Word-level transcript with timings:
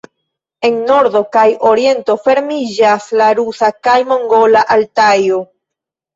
En 0.69 0.77
nordo 0.85 1.19
kaj 1.37 1.43
oriento 1.71 2.15
fermiĝas 2.23 3.07
la 3.21 3.29
rusa 3.41 3.71
kaj 3.89 4.01
mongola 4.15 4.65
Altajo. 4.79 5.41